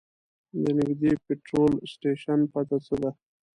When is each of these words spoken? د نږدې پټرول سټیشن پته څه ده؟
د 0.61 0.63
نږدې 0.79 1.11
پټرول 1.25 1.73
سټیشن 1.91 2.39
پته 2.51 2.77
څه 2.85 2.95
ده؟ 3.01 3.11